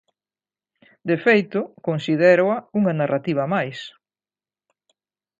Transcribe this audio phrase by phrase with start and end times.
[1.09, 3.79] De feito, considéroa unha narrativa máis.